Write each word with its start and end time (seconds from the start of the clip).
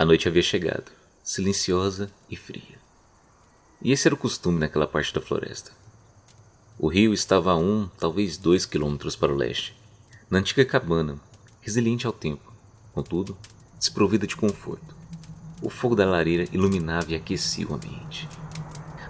A 0.00 0.04
noite 0.06 0.26
havia 0.26 0.40
chegado, 0.40 0.90
silenciosa 1.22 2.10
e 2.30 2.34
fria. 2.34 2.78
E 3.82 3.92
esse 3.92 4.08
era 4.08 4.14
o 4.14 4.18
costume 4.18 4.58
naquela 4.58 4.86
parte 4.86 5.12
da 5.12 5.20
floresta. 5.20 5.72
O 6.78 6.88
rio 6.88 7.12
estava 7.12 7.52
a 7.52 7.56
um, 7.58 7.86
talvez 7.98 8.38
dois 8.38 8.64
quilômetros 8.64 9.14
para 9.14 9.30
o 9.30 9.36
leste, 9.36 9.76
na 10.30 10.38
antiga 10.38 10.64
cabana, 10.64 11.20
resiliente 11.60 12.06
ao 12.06 12.14
tempo, 12.14 12.50
contudo, 12.94 13.36
desprovida 13.78 14.26
de 14.26 14.34
conforto. 14.36 14.96
O 15.60 15.68
fogo 15.68 15.94
da 15.94 16.06
lareira 16.06 16.48
iluminava 16.50 17.12
e 17.12 17.14
aquecia 17.14 17.68
o 17.68 17.74
ambiente. 17.74 18.26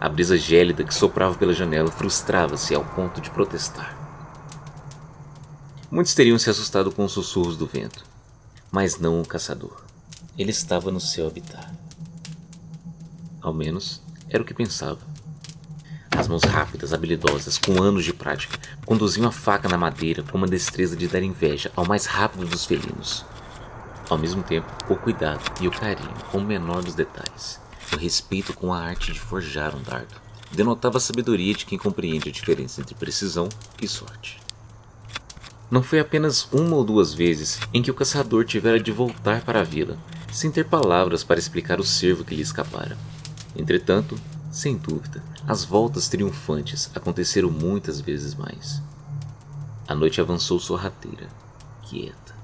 A 0.00 0.08
brisa 0.08 0.36
gélida 0.36 0.82
que 0.82 0.92
soprava 0.92 1.38
pela 1.38 1.54
janela 1.54 1.92
frustrava-se 1.92 2.74
ao 2.74 2.84
ponto 2.84 3.20
de 3.20 3.30
protestar. 3.30 3.96
Muitos 5.88 6.14
teriam 6.14 6.36
se 6.36 6.50
assustado 6.50 6.90
com 6.90 7.04
os 7.04 7.12
sussurros 7.12 7.56
do 7.56 7.64
vento, 7.64 8.04
mas 8.72 8.98
não 8.98 9.20
o 9.20 9.24
caçador. 9.24 9.88
Ele 10.40 10.52
estava 10.52 10.90
no 10.90 10.98
seu 10.98 11.26
habitat. 11.26 11.68
Ao 13.42 13.52
menos 13.52 14.00
era 14.26 14.42
o 14.42 14.46
que 14.46 14.54
pensava. 14.54 14.98
As 16.16 16.26
mãos 16.28 16.44
rápidas, 16.44 16.94
habilidosas, 16.94 17.58
com 17.58 17.82
anos 17.82 18.06
de 18.06 18.14
prática, 18.14 18.58
conduziam 18.86 19.28
a 19.28 19.32
faca 19.32 19.68
na 19.68 19.76
madeira 19.76 20.22
com 20.22 20.38
uma 20.38 20.46
destreza 20.46 20.96
de 20.96 21.06
dar 21.08 21.22
inveja 21.22 21.70
ao 21.76 21.84
mais 21.84 22.06
rápido 22.06 22.46
dos 22.46 22.64
felinos. 22.64 23.22
Ao 24.08 24.16
mesmo 24.16 24.42
tempo, 24.42 24.66
o 24.88 24.96
cuidado 24.96 25.44
e 25.60 25.68
o 25.68 25.70
carinho 25.70 26.14
com 26.32 26.38
o 26.38 26.42
menor 26.42 26.82
dos 26.82 26.94
detalhes, 26.94 27.60
o 27.92 27.98
respeito 27.98 28.54
com 28.54 28.72
a 28.72 28.80
arte 28.80 29.12
de 29.12 29.20
forjar 29.20 29.76
um 29.76 29.82
dardo, 29.82 30.14
denotava 30.50 30.96
a 30.96 31.02
sabedoria 31.02 31.52
de 31.52 31.66
quem 31.66 31.76
compreende 31.76 32.30
a 32.30 32.32
diferença 32.32 32.80
entre 32.80 32.94
precisão 32.94 33.46
e 33.78 33.86
sorte. 33.86 34.40
Não 35.70 35.82
foi 35.82 36.00
apenas 36.00 36.48
uma 36.50 36.76
ou 36.76 36.82
duas 36.82 37.12
vezes 37.12 37.60
em 37.74 37.82
que 37.82 37.90
o 37.90 37.94
caçador 37.94 38.46
tivera 38.46 38.80
de 38.80 38.90
voltar 38.90 39.42
para 39.42 39.60
a 39.60 39.64
vila, 39.64 39.98
sem 40.32 40.50
ter 40.50 40.64
palavras 40.64 41.24
para 41.24 41.38
explicar 41.38 41.80
o 41.80 41.84
cervo 41.84 42.24
que 42.24 42.34
lhe 42.34 42.42
escapara. 42.42 42.96
Entretanto, 43.56 44.18
sem 44.50 44.76
dúvida, 44.76 45.22
as 45.46 45.64
voltas 45.64 46.08
triunfantes 46.08 46.90
aconteceram 46.94 47.50
muitas 47.50 48.00
vezes 48.00 48.34
mais. 48.34 48.82
A 49.86 49.94
noite 49.94 50.20
avançou 50.20 50.58
sorrateira, 50.58 51.28
quieta. 51.82 52.34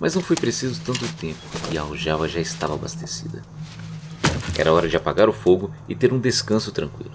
Mas 0.00 0.14
não 0.14 0.22
foi 0.22 0.36
preciso 0.36 0.80
tanto 0.82 1.06
tempo 1.14 1.40
e 1.70 1.78
a 1.78 1.82
aljava 1.82 2.28
já 2.28 2.40
estava 2.40 2.74
abastecida. 2.74 3.42
Era 4.56 4.72
hora 4.72 4.88
de 4.88 4.96
apagar 4.96 5.28
o 5.28 5.32
fogo 5.32 5.72
e 5.88 5.94
ter 5.94 6.12
um 6.12 6.20
descanso 6.20 6.72
tranquilo. 6.72 7.14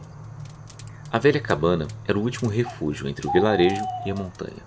A 1.11 1.17
velha 1.17 1.39
cabana 1.39 1.87
era 2.07 2.17
o 2.17 2.21
último 2.21 2.49
refúgio 2.49 3.07
entre 3.07 3.27
o 3.27 3.31
vilarejo 3.31 3.81
e 4.05 4.11
a 4.11 4.15
montanha. 4.15 4.63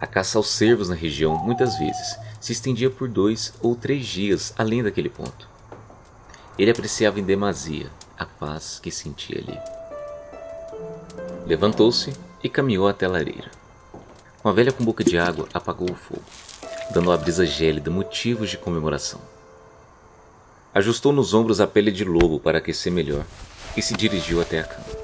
A 0.00 0.06
caça 0.06 0.38
aos 0.38 0.50
cervos 0.50 0.88
na 0.88 0.94
região, 0.94 1.36
muitas 1.36 1.78
vezes, 1.78 2.16
se 2.40 2.52
estendia 2.52 2.90
por 2.90 3.08
dois 3.08 3.52
ou 3.60 3.74
três 3.74 4.06
dias 4.06 4.54
além 4.56 4.82
daquele 4.82 5.08
ponto. 5.08 5.48
Ele 6.58 6.70
apreciava 6.70 7.20
em 7.20 7.24
demasia 7.24 7.90
a 8.18 8.26
paz 8.26 8.80
que 8.82 8.90
sentia 8.90 9.38
ali. 9.38 9.58
Levantou-se 11.46 12.12
e 12.42 12.48
caminhou 12.48 12.88
até 12.88 13.06
a 13.06 13.08
lareira. 13.08 13.50
Com 14.42 14.48
a 14.48 14.52
velha 14.52 14.72
com 14.72 14.84
boca 14.84 15.02
de 15.02 15.18
água, 15.18 15.48
apagou 15.52 15.90
o 15.90 15.94
fogo, 15.94 16.22
dando 16.90 17.10
à 17.10 17.16
brisa 17.16 17.46
gélida 17.46 17.90
motivos 17.90 18.50
de 18.50 18.58
comemoração. 18.58 19.20
Ajustou 20.74 21.12
nos 21.12 21.34
ombros 21.34 21.60
a 21.60 21.66
pele 21.66 21.90
de 21.90 22.04
lobo 22.04 22.38
para 22.38 22.58
aquecer 22.58 22.92
melhor 22.92 23.24
e 23.76 23.82
se 23.82 23.94
dirigiu 23.94 24.40
até 24.40 24.60
a 24.60 24.64
cama. 24.64 24.97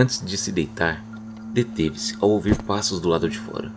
Antes 0.00 0.24
de 0.24 0.36
se 0.36 0.52
deitar, 0.52 1.04
deteve-se 1.52 2.16
ao 2.20 2.30
ouvir 2.30 2.56
passos 2.62 3.00
do 3.00 3.08
lado 3.08 3.28
de 3.28 3.36
fora. 3.36 3.68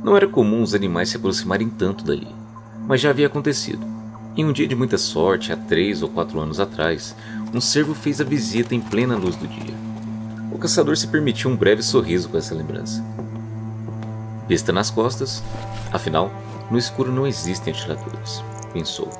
Não 0.00 0.16
era 0.16 0.28
comum 0.28 0.62
os 0.62 0.76
animais 0.76 1.08
se 1.08 1.16
aproximarem 1.16 1.68
tanto 1.68 2.04
dali, 2.04 2.28
mas 2.86 3.00
já 3.00 3.10
havia 3.10 3.26
acontecido. 3.26 3.84
Em 4.36 4.44
um 4.44 4.52
dia 4.52 4.68
de 4.68 4.76
muita 4.76 4.96
sorte, 4.96 5.52
há 5.52 5.56
três 5.56 6.04
ou 6.04 6.08
quatro 6.08 6.38
anos 6.38 6.60
atrás, 6.60 7.16
um 7.52 7.60
cervo 7.60 7.96
fez 7.96 8.20
a 8.20 8.24
visita 8.24 8.76
em 8.76 8.80
plena 8.80 9.16
luz 9.16 9.34
do 9.34 9.48
dia. 9.48 9.74
O 10.52 10.58
caçador 10.58 10.96
se 10.96 11.08
permitiu 11.08 11.50
um 11.50 11.56
breve 11.56 11.82
sorriso 11.82 12.28
com 12.28 12.38
essa 12.38 12.54
lembrança. 12.54 13.04
Besta 14.46 14.72
nas 14.72 14.88
costas, 14.88 15.42
afinal, 15.92 16.30
no 16.70 16.78
escuro 16.78 17.10
não 17.10 17.26
existem 17.26 17.74
atiradores, 17.74 18.40
pensou 18.72 19.10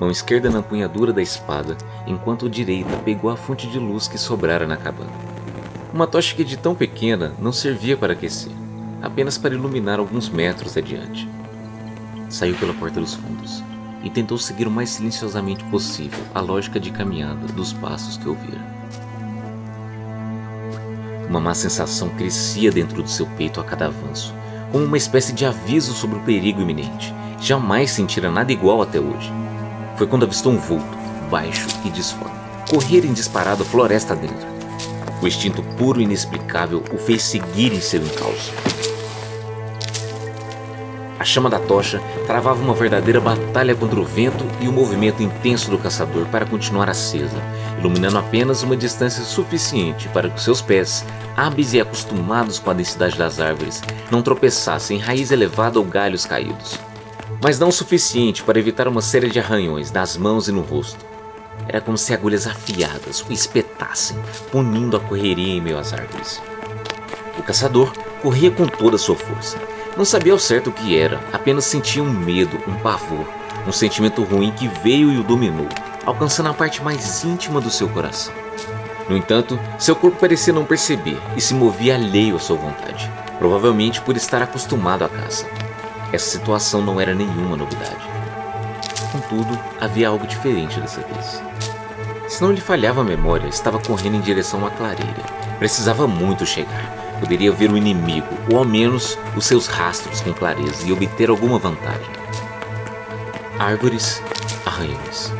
mão 0.00 0.10
esquerda 0.10 0.48
na 0.48 0.60
empunhadura 0.60 1.12
da 1.12 1.20
espada, 1.20 1.76
enquanto 2.06 2.46
a 2.46 2.48
direita 2.48 2.96
pegou 3.04 3.30
a 3.30 3.36
fonte 3.36 3.66
de 3.66 3.78
luz 3.78 4.08
que 4.08 4.16
sobrara 4.16 4.66
na 4.66 4.78
cabana. 4.78 5.12
Uma 5.92 6.06
tocha 6.06 6.34
que 6.34 6.42
de 6.42 6.56
tão 6.56 6.74
pequena 6.74 7.34
não 7.38 7.52
servia 7.52 7.98
para 7.98 8.14
aquecer, 8.14 8.52
apenas 9.02 9.36
para 9.36 9.54
iluminar 9.54 9.98
alguns 9.98 10.30
metros 10.30 10.74
adiante. 10.74 11.28
Saiu 12.30 12.56
pela 12.56 12.72
porta 12.72 12.98
dos 12.98 13.14
fundos 13.14 13.62
e 14.02 14.08
tentou 14.08 14.38
seguir 14.38 14.66
o 14.66 14.70
mais 14.70 14.88
silenciosamente 14.88 15.62
possível 15.64 16.20
a 16.34 16.40
lógica 16.40 16.80
de 16.80 16.90
caminhada 16.90 17.46
dos 17.48 17.74
passos 17.74 18.16
que 18.16 18.28
ouvira. 18.28 18.80
Uma 21.28 21.40
má 21.40 21.52
sensação 21.52 22.08
crescia 22.08 22.72
dentro 22.72 23.02
do 23.02 23.08
seu 23.08 23.26
peito 23.26 23.60
a 23.60 23.64
cada 23.64 23.86
avanço, 23.86 24.34
como 24.72 24.84
uma 24.84 24.96
espécie 24.96 25.34
de 25.34 25.44
aviso 25.44 25.92
sobre 25.92 26.18
o 26.18 26.22
perigo 26.22 26.62
iminente. 26.62 27.12
Jamais 27.38 27.90
sentira 27.90 28.30
nada 28.30 28.50
igual 28.50 28.80
até 28.80 28.98
hoje 28.98 29.30
foi 30.00 30.06
quando 30.06 30.22
avistou 30.22 30.50
um 30.50 30.56
vulto, 30.56 30.96
baixo 31.30 31.66
e 31.84 31.90
disforme, 31.90 32.34
correr 32.70 33.04
em 33.04 33.12
disparado 33.12 33.66
floresta 33.66 34.16
dentro. 34.16 34.48
O 35.20 35.28
instinto 35.28 35.62
puro 35.76 36.00
e 36.00 36.04
inexplicável 36.04 36.82
o 36.90 36.96
fez 36.96 37.22
seguir 37.22 37.70
em 37.74 37.82
seu 37.82 38.00
encalço. 38.02 38.50
A 41.18 41.22
chama 41.22 41.50
da 41.50 41.58
tocha 41.58 42.00
travava 42.26 42.62
uma 42.62 42.72
verdadeira 42.72 43.20
batalha 43.20 43.74
contra 43.74 44.00
o 44.00 44.04
vento 44.06 44.42
e 44.58 44.68
o 44.68 44.72
movimento 44.72 45.22
intenso 45.22 45.70
do 45.70 45.76
caçador 45.76 46.24
para 46.28 46.46
continuar 46.46 46.88
acesa, 46.88 47.36
iluminando 47.78 48.16
apenas 48.16 48.62
uma 48.62 48.78
distância 48.78 49.22
suficiente 49.22 50.08
para 50.08 50.30
que 50.30 50.40
seus 50.40 50.62
pés, 50.62 51.04
hábeis 51.36 51.74
e 51.74 51.80
acostumados 51.82 52.58
com 52.58 52.70
a 52.70 52.72
densidade 52.72 53.18
das 53.18 53.38
árvores, 53.38 53.82
não 54.10 54.22
tropeçassem 54.22 54.96
em 54.96 55.00
raiz 55.00 55.30
elevada 55.30 55.78
ou 55.78 55.84
galhos 55.84 56.24
caídos 56.24 56.80
mas 57.42 57.58
não 57.58 57.68
o 57.68 57.72
suficiente 57.72 58.42
para 58.42 58.58
evitar 58.58 58.86
uma 58.86 59.00
série 59.00 59.28
de 59.28 59.38
arranhões 59.38 59.90
nas 59.90 60.16
mãos 60.16 60.48
e 60.48 60.52
no 60.52 60.60
rosto. 60.60 61.04
Era 61.66 61.80
como 61.80 61.96
se 61.96 62.12
agulhas 62.12 62.46
afiadas 62.46 63.24
o 63.28 63.32
espetassem, 63.32 64.18
punindo 64.50 64.96
a 64.96 65.00
correria 65.00 65.54
em 65.54 65.60
meio 65.60 65.78
às 65.78 65.92
árvores. 65.92 66.40
O 67.38 67.42
caçador 67.42 67.92
corria 68.22 68.50
com 68.50 68.66
toda 68.66 68.96
a 68.96 68.98
sua 68.98 69.16
força. 69.16 69.56
Não 69.96 70.04
sabia 70.04 70.32
ao 70.32 70.38
certo 70.38 70.70
o 70.70 70.72
que 70.72 70.96
era, 70.96 71.20
apenas 71.32 71.64
sentia 71.64 72.02
um 72.02 72.10
medo, 72.10 72.58
um 72.66 72.74
pavor, 72.76 73.26
um 73.66 73.72
sentimento 73.72 74.22
ruim 74.22 74.52
que 74.52 74.68
veio 74.68 75.12
e 75.12 75.18
o 75.18 75.22
dominou, 75.22 75.68
alcançando 76.04 76.48
a 76.48 76.54
parte 76.54 76.82
mais 76.82 77.24
íntima 77.24 77.60
do 77.60 77.70
seu 77.70 77.88
coração. 77.88 78.32
No 79.08 79.16
entanto, 79.16 79.58
seu 79.78 79.96
corpo 79.96 80.18
parecia 80.18 80.52
não 80.52 80.64
perceber 80.64 81.18
e 81.36 81.40
se 81.40 81.54
movia 81.54 81.96
alheio 81.96 82.36
à 82.36 82.38
sua 82.38 82.56
vontade, 82.56 83.10
provavelmente 83.38 84.00
por 84.00 84.16
estar 84.16 84.40
acostumado 84.42 85.04
à 85.04 85.08
caça. 85.08 85.46
Essa 86.12 86.38
situação 86.38 86.82
não 86.82 87.00
era 87.00 87.14
nenhuma 87.14 87.56
novidade. 87.56 88.04
Contudo, 89.12 89.58
havia 89.80 90.08
algo 90.08 90.26
diferente 90.26 90.80
dessa 90.80 91.00
vez. 91.02 91.42
Se 92.28 92.42
não 92.42 92.52
lhe 92.52 92.60
falhava 92.60 93.00
a 93.00 93.04
memória, 93.04 93.46
estava 93.46 93.78
correndo 93.78 94.16
em 94.16 94.20
direção 94.20 94.66
à 94.66 94.70
clareira. 94.70 95.22
Precisava 95.58 96.06
muito 96.06 96.44
chegar. 96.44 96.96
Poderia 97.20 97.52
ver 97.52 97.70
o 97.70 97.76
inimigo, 97.76 98.26
ou 98.50 98.58
ao 98.58 98.64
menos 98.64 99.18
os 99.36 99.44
seus 99.44 99.66
rastros 99.66 100.20
com 100.20 100.32
clareza, 100.32 100.86
e 100.86 100.92
obter 100.92 101.28
alguma 101.28 101.58
vantagem. 101.58 102.10
Árvores, 103.58 104.22
arranhões. 104.64 105.32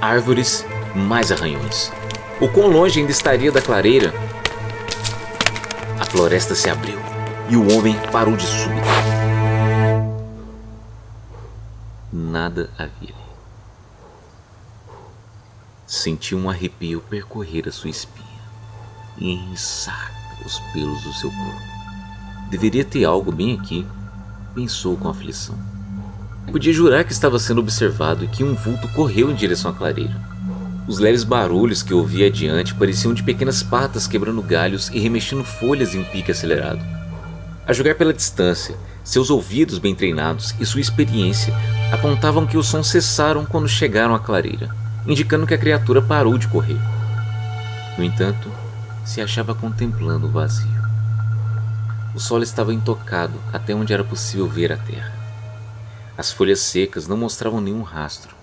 Árvores, 0.00 0.64
mais 0.94 1.32
arranhões. 1.32 1.92
O 2.40 2.48
quão 2.48 2.68
longe 2.68 3.00
ainda 3.00 3.12
estaria 3.12 3.50
da 3.50 3.60
clareira? 3.60 4.14
A 5.98 6.04
floresta 6.04 6.54
se 6.54 6.70
abriu 6.70 6.98
e 7.48 7.56
o 7.56 7.76
homem 7.76 7.98
parou 8.12 8.36
de 8.36 8.46
súbito 8.46 9.03
nada 12.14 12.70
havia 12.78 13.12
ali. 13.12 13.14
Sentiu 15.84 16.38
um 16.38 16.48
arrepio 16.48 17.00
percorrer 17.10 17.68
a 17.68 17.72
sua 17.72 17.90
espinha 17.90 18.24
e 19.18 19.32
enriçar 19.32 20.12
os 20.46 20.60
pelos 20.72 21.02
do 21.02 21.12
seu 21.14 21.30
corpo. 21.30 21.74
Deveria 22.50 22.84
ter 22.84 23.04
algo 23.04 23.32
bem 23.32 23.58
aqui, 23.58 23.84
pensou 24.54 24.96
com 24.96 25.08
aflição. 25.08 25.58
Podia 26.52 26.72
jurar 26.72 27.04
que 27.04 27.12
estava 27.12 27.38
sendo 27.38 27.60
observado 27.60 28.24
e 28.24 28.28
que 28.28 28.44
um 28.44 28.54
vulto 28.54 28.86
correu 28.88 29.30
em 29.30 29.34
direção 29.34 29.70
à 29.72 29.74
clareira. 29.74 30.14
Os 30.86 30.98
leves 30.98 31.24
barulhos 31.24 31.82
que 31.82 31.94
ouvia 31.94 32.28
adiante 32.28 32.74
pareciam 32.74 33.12
de 33.12 33.22
pequenas 33.22 33.62
patas 33.62 34.06
quebrando 34.06 34.42
galhos 34.42 34.88
e 34.90 35.00
remexendo 35.00 35.42
folhas 35.42 35.94
em 35.94 36.00
um 36.00 36.04
pique 36.04 36.30
acelerado. 36.30 36.80
A 37.66 37.72
julgar 37.72 37.94
pela 37.94 38.12
distância, 38.12 38.76
seus 39.04 39.28
ouvidos 39.28 39.78
bem 39.78 39.94
treinados 39.94 40.54
e 40.58 40.64
sua 40.64 40.80
experiência 40.80 41.54
apontavam 41.92 42.46
que 42.46 42.56
os 42.56 42.66
sons 42.66 42.88
cessaram 42.88 43.44
quando 43.44 43.68
chegaram 43.68 44.14
à 44.14 44.18
clareira, 44.18 44.74
indicando 45.06 45.46
que 45.46 45.52
a 45.52 45.58
criatura 45.58 46.00
parou 46.00 46.38
de 46.38 46.48
correr. 46.48 46.80
No 47.98 48.02
entanto, 48.02 48.50
se 49.04 49.20
achava 49.20 49.54
contemplando 49.54 50.26
o 50.26 50.30
vazio. 50.30 50.82
O 52.14 52.18
solo 52.18 52.42
estava 52.42 52.72
intocado 52.72 53.38
até 53.52 53.74
onde 53.74 53.92
era 53.92 54.02
possível 54.02 54.48
ver 54.48 54.72
a 54.72 54.76
terra. 54.78 55.12
As 56.16 56.32
folhas 56.32 56.60
secas 56.60 57.06
não 57.06 57.16
mostravam 57.16 57.60
nenhum 57.60 57.82
rastro, 57.82 58.34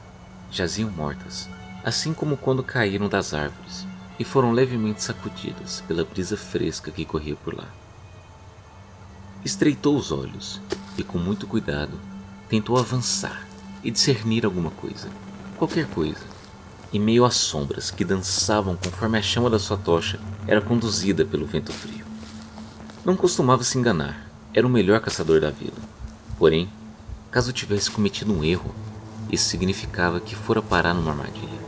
jaziam 0.51 0.91
mortas, 0.91 1.49
assim 1.83 2.13
como 2.13 2.37
quando 2.37 2.61
caíram 2.61 3.09
das 3.09 3.33
árvores 3.33 3.87
e 4.19 4.23
foram 4.23 4.51
levemente 4.51 5.01
sacudidas 5.01 5.81
pela 5.87 6.03
brisa 6.03 6.37
fresca 6.37 6.91
que 6.91 7.05
corria 7.05 7.35
por 7.35 7.55
lá. 7.55 7.65
Estreitou 9.43 9.97
os 9.97 10.11
olhos 10.11 10.61
e, 10.95 11.03
com 11.03 11.17
muito 11.17 11.47
cuidado, 11.47 11.99
tentou 12.47 12.77
avançar 12.77 13.47
e 13.83 13.89
discernir 13.89 14.45
alguma 14.45 14.69
coisa, 14.69 15.09
qualquer 15.57 15.87
coisa, 15.87 16.21
em 16.93 16.99
meio 16.99 17.25
às 17.25 17.35
sombras 17.35 17.89
que 17.89 18.05
dançavam 18.05 18.75
conforme 18.75 19.17
a 19.17 19.21
chama 19.21 19.49
da 19.49 19.57
sua 19.57 19.77
tocha 19.77 20.19
era 20.45 20.61
conduzida 20.61 21.25
pelo 21.25 21.47
vento 21.47 21.73
frio. 21.73 22.05
Não 23.03 23.15
costumava 23.15 23.63
se 23.63 23.79
enganar, 23.79 24.29
era 24.53 24.67
o 24.67 24.69
melhor 24.69 24.99
caçador 24.99 25.41
da 25.41 25.49
vila. 25.49 25.77
Porém, 26.37 26.69
caso 27.31 27.51
tivesse 27.51 27.89
cometido 27.89 28.31
um 28.31 28.43
erro, 28.43 28.75
isso 29.31 29.49
significava 29.49 30.19
que 30.19 30.35
fora 30.35 30.61
parar 30.61 30.93
numa 30.93 31.11
armadilha. 31.11 31.61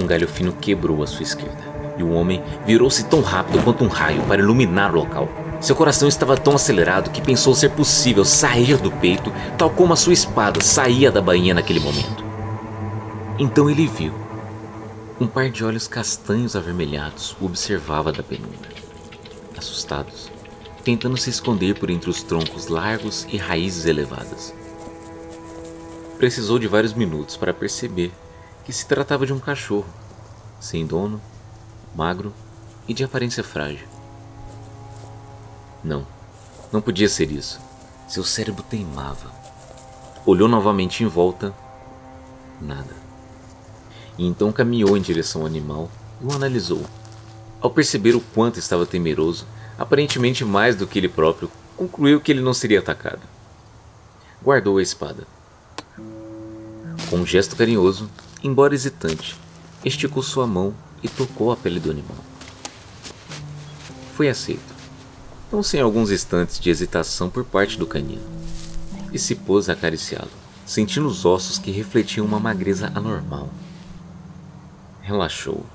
Um 0.00 0.06
galho 0.08 0.26
fino 0.26 0.52
quebrou 0.54 1.04
à 1.04 1.06
sua 1.06 1.22
esquerda, 1.22 1.71
e 1.96 2.02
o 2.02 2.10
homem 2.10 2.42
virou-se 2.66 3.04
tão 3.04 3.20
rápido 3.20 3.62
quanto 3.62 3.84
um 3.84 3.88
raio 3.88 4.22
para 4.22 4.40
iluminar 4.40 4.92
o 4.92 4.98
local. 4.98 5.28
Seu 5.60 5.76
coração 5.76 6.08
estava 6.08 6.36
tão 6.36 6.54
acelerado 6.54 7.10
que 7.10 7.22
pensou 7.22 7.54
ser 7.54 7.70
possível 7.70 8.24
sair 8.24 8.76
do 8.78 8.90
peito, 8.90 9.32
tal 9.56 9.70
como 9.70 9.92
a 9.92 9.96
sua 9.96 10.12
espada 10.12 10.60
saía 10.60 11.10
da 11.10 11.20
bainha 11.20 11.54
naquele 11.54 11.80
momento. 11.80 12.24
Então 13.38 13.70
ele 13.70 13.86
viu. 13.86 14.12
Um 15.20 15.26
par 15.26 15.50
de 15.50 15.64
olhos 15.64 15.86
castanhos 15.86 16.56
avermelhados 16.56 17.36
o 17.40 17.46
observava 17.46 18.10
da 18.10 18.22
penumbra. 18.22 18.70
Assustados, 19.56 20.32
tentando 20.82 21.16
se 21.16 21.30
esconder 21.30 21.78
por 21.78 21.90
entre 21.90 22.10
os 22.10 22.22
troncos 22.22 22.66
largos 22.66 23.26
e 23.30 23.36
raízes 23.36 23.86
elevadas. 23.86 24.52
Precisou 26.18 26.58
de 26.58 26.66
vários 26.66 26.92
minutos 26.92 27.36
para 27.36 27.54
perceber 27.54 28.12
que 28.64 28.72
se 28.72 28.86
tratava 28.86 29.26
de 29.26 29.32
um 29.32 29.38
cachorro, 29.38 29.86
sem 30.58 30.86
dono, 30.86 31.20
magro 31.94 32.32
e 32.88 32.94
de 32.94 33.04
aparência 33.04 33.44
frágil. 33.44 33.86
Não, 35.82 36.06
não 36.72 36.80
podia 36.80 37.08
ser 37.08 37.30
isso. 37.30 37.60
Seu 38.08 38.24
cérebro 38.24 38.62
teimava. 38.62 39.30
Olhou 40.24 40.48
novamente 40.48 41.02
em 41.02 41.06
volta. 41.06 41.52
Nada. 42.60 42.94
E 44.16 44.26
então 44.26 44.52
caminhou 44.52 44.96
em 44.96 45.00
direção 45.00 45.42
ao 45.42 45.46
animal 45.46 45.90
e 46.20 46.26
o 46.26 46.32
analisou. 46.32 46.84
Ao 47.60 47.70
perceber 47.70 48.14
o 48.14 48.20
quanto 48.20 48.58
estava 48.58 48.86
temeroso, 48.86 49.46
aparentemente 49.78 50.44
mais 50.44 50.76
do 50.76 50.86
que 50.86 50.98
ele 50.98 51.08
próprio, 51.08 51.50
concluiu 51.76 52.20
que 52.20 52.30
ele 52.30 52.40
não 52.40 52.54
seria 52.54 52.78
atacado. 52.78 53.22
Guardou 54.42 54.78
a 54.78 54.82
espada. 54.82 55.26
Com 57.08 57.16
um 57.16 57.26
gesto 57.26 57.56
carinhoso, 57.56 58.08
embora 58.42 58.74
hesitante, 58.74 59.36
esticou 59.84 60.22
sua 60.22 60.46
mão 60.46 60.74
e 61.02 61.08
tocou 61.08 61.52
a 61.52 61.56
pele 61.56 61.80
do 61.80 61.90
animal. 61.90 62.18
Foi 64.14 64.28
aceito 64.28 64.72
não 65.52 65.62
sem 65.62 65.80
alguns 65.80 66.10
instantes 66.10 66.58
de 66.58 66.70
hesitação 66.70 67.28
por 67.28 67.44
parte 67.44 67.78
do 67.78 67.86
canino, 67.86 68.22
e 69.12 69.18
se 69.18 69.34
pôs 69.34 69.68
a 69.68 69.74
acariciá-lo, 69.74 70.30
sentindo 70.64 71.06
os 71.06 71.26
ossos 71.26 71.58
que 71.58 71.70
refletiam 71.70 72.24
uma 72.24 72.40
magreza 72.40 72.90
anormal. 72.94 73.50
Relaxou, 75.02 75.66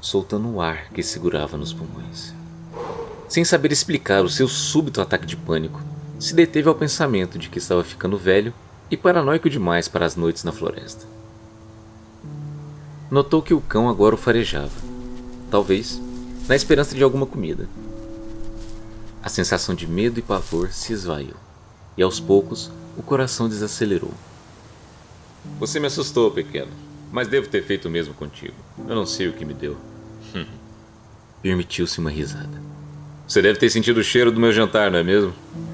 soltando 0.00 0.48
o 0.48 0.60
ar 0.60 0.88
que 0.90 1.02
segurava 1.02 1.56
nos 1.56 1.72
pulmões. 1.72 2.34
Sem 3.28 3.44
saber 3.44 3.70
explicar 3.70 4.24
o 4.24 4.30
seu 4.30 4.48
súbito 4.48 5.00
ataque 5.00 5.26
de 5.26 5.36
pânico, 5.36 5.80
se 6.18 6.34
deteve 6.34 6.68
ao 6.68 6.74
pensamento 6.74 7.38
de 7.38 7.48
que 7.48 7.58
estava 7.58 7.84
ficando 7.84 8.18
velho 8.18 8.52
e 8.90 8.96
paranoico 8.96 9.48
demais 9.48 9.86
para 9.86 10.04
as 10.04 10.16
noites 10.16 10.42
na 10.42 10.50
floresta. 10.50 11.17
Notou 13.10 13.40
que 13.40 13.54
o 13.54 13.60
cão 13.60 13.88
agora 13.88 14.14
o 14.14 14.18
farejava, 14.18 14.70
talvez 15.50 15.98
na 16.46 16.54
esperança 16.54 16.94
de 16.94 17.02
alguma 17.02 17.24
comida. 17.24 17.66
A 19.22 19.30
sensação 19.30 19.74
de 19.74 19.86
medo 19.86 20.18
e 20.18 20.22
pavor 20.22 20.70
se 20.70 20.92
esvaiu, 20.92 21.34
e 21.96 22.02
aos 22.02 22.20
poucos 22.20 22.70
o 22.98 23.02
coração 23.02 23.48
desacelerou. 23.48 24.12
Você 25.58 25.80
me 25.80 25.86
assustou, 25.86 26.30
pequeno, 26.30 26.70
mas 27.10 27.28
devo 27.28 27.48
ter 27.48 27.64
feito 27.64 27.88
o 27.88 27.90
mesmo 27.90 28.12
contigo. 28.12 28.54
Eu 28.86 28.94
não 28.94 29.06
sei 29.06 29.28
o 29.28 29.32
que 29.32 29.44
me 29.44 29.54
deu. 29.54 29.76
Permitiu-se 31.40 31.98
uma 31.98 32.10
risada. 32.10 32.60
Você 33.26 33.40
deve 33.40 33.58
ter 33.58 33.70
sentido 33.70 33.98
o 33.98 34.04
cheiro 34.04 34.30
do 34.30 34.40
meu 34.40 34.52
jantar, 34.52 34.90
não 34.90 34.98
é 34.98 35.02
mesmo? 35.02 35.32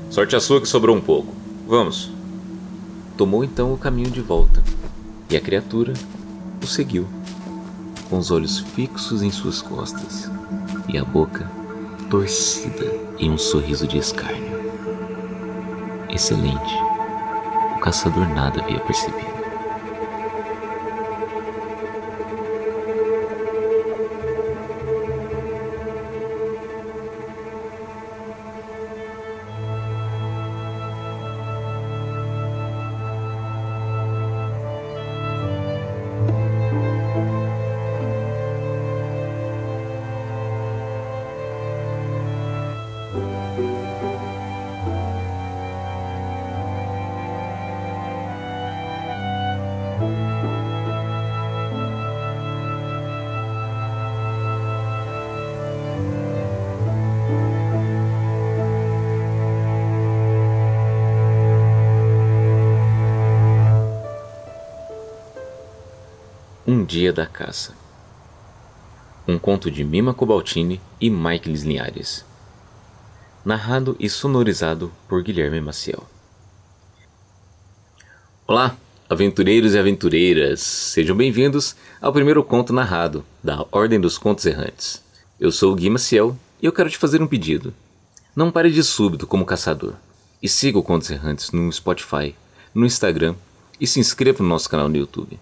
Sorte 0.09 0.37
a 0.37 0.41
sua 0.41 0.61
que 0.61 0.69
sobrou 0.69 0.95
um 0.95 1.01
pouco. 1.01 1.35
Vamos. 1.67 2.11
Tomou 3.17 3.43
então 3.43 3.73
o 3.73 3.79
caminho 3.79 4.11
de 4.11 4.21
volta, 4.21 4.63
e 5.29 5.37
a 5.37 5.41
criatura 5.41 5.95
o 6.63 6.67
seguiu, 6.67 7.09
com 8.09 8.19
os 8.19 8.31
olhos 8.31 8.59
fixos 8.59 9.23
em 9.23 9.31
suas 9.31 9.61
costas 9.61 10.31
e 10.89 10.99
a 10.99 11.05
boca 11.05 11.51
torcida 12.11 12.85
em 13.19 13.31
um 13.31 13.39
sorriso 13.39 13.87
de 13.87 13.99
escárnio. 13.99 14.55
Excelente. 16.09 16.75
O 17.77 17.81
caçador 17.81 18.29
nada 18.29 18.63
havia 18.63 18.81
percebido. 18.81 19.34
Um 66.75 66.85
Dia 66.85 67.13
da 67.13 67.25
Caça. 67.25 67.73
Um 69.29 69.39
conto 69.39 69.71
de 69.71 69.85
Mima 69.85 70.13
Cobaltini 70.13 70.81
e 71.01 71.09
Mike 71.09 71.49
Linhares. 71.49 72.25
Narrado 73.45 73.95
e 74.01 74.11
sonorizado 74.11 74.91
por 75.09 75.23
Guilherme 75.23 75.61
Maciel. 75.61 76.03
Olá, 78.45 78.77
aventureiros 79.09 79.75
e 79.75 79.79
aventureiras! 79.79 80.63
Sejam 80.63 81.17
bem-vindos 81.17 81.77
ao 82.01 82.13
primeiro 82.13 82.43
conto 82.43 82.73
narrado 82.73 83.25
da 83.41 83.65
Ordem 83.71 84.01
dos 84.01 84.19
Contos 84.19 84.45
Errantes. 84.45 85.01
Eu 85.39 85.53
sou 85.53 85.73
o 85.73 85.77
Gui 85.77 85.89
Maciel 85.89 86.37
e 86.61 86.67
eu 86.67 86.73
quero 86.73 86.91
te 86.91 86.99
fazer 86.99 87.23
um 87.23 87.29
pedido. 87.29 87.73
Não 88.35 88.51
pare 88.51 88.73
de 88.73 88.83
súbito 88.83 89.29
como 89.29 89.47
caçador 89.47 89.95
e 90.43 90.49
siga 90.49 90.77
o 90.77 90.83
Contos 90.83 91.09
Errantes 91.09 91.53
no 91.53 91.73
Spotify, 91.73 92.35
no 92.75 92.85
Instagram 92.85 93.37
e 93.81 93.87
se 93.87 94.01
inscreva 94.01 94.43
no 94.43 94.49
nosso 94.49 94.69
canal 94.69 94.89
no 94.89 94.97
YouTube. 94.97 95.39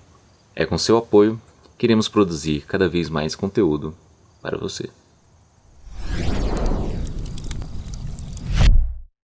É 0.55 0.67
com 0.67 0.77
seu 0.77 0.97
apoio 0.97 1.41
que 1.79 1.87
iremos 1.87 2.09
produzir 2.09 2.65
cada 2.67 2.89
vez 2.89 3.09
mais 3.09 3.35
conteúdo 3.35 3.95
para 4.41 4.59
você. 4.59 4.91